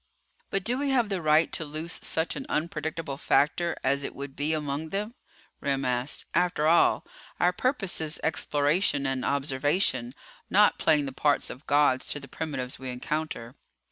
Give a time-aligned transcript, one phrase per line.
[0.49, 4.35] "But do we have the right to loose such an unpredictable factor as it would
[4.35, 5.13] be among them?"
[5.61, 6.25] Remm asked.
[6.33, 7.05] "After all,
[7.39, 10.15] our purpose is exploration and observation,
[10.49, 13.53] not playing the parts of gods to the primitives we encounter."